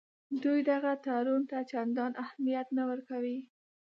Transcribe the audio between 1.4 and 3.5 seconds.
ته چندان اهمیت نه ورکوي.